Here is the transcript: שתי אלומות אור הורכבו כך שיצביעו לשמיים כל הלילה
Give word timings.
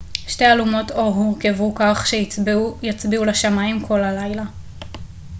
שתי 0.27 0.45
אלומות 0.45 0.91
אור 0.91 1.13
הורכבו 1.15 1.75
כך 1.75 2.07
שיצביעו 2.85 3.25
לשמיים 3.25 3.87
כל 3.87 4.03
הלילה 4.03 4.43